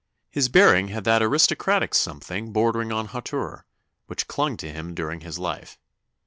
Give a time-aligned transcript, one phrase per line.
[0.31, 3.67] His bearing had that aristocratic something bordering on hauteur,
[4.07, 5.77] which clung to him during his life.